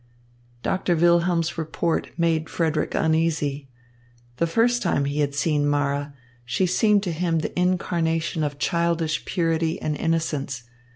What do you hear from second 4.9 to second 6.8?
he had seen Mara, she